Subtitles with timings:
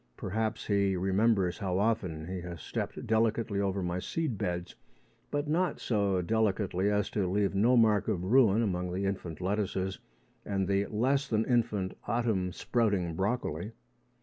[0.17, 4.73] Perhaps he remembers how often he has stepped delicately over my seed beds,
[5.29, 9.99] but not so delicately as to leave no mark of ruin among the infant lettuces
[10.43, 13.73] and the less than infant autumn sprouting broccoli.